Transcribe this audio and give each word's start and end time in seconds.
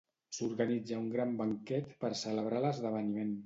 S'organitza 0.37 0.97
un 1.01 1.11
gran 1.17 1.37
banquet 1.43 1.95
per 2.03 2.13
celebrar 2.25 2.67
l'esdeveniment. 2.69 3.35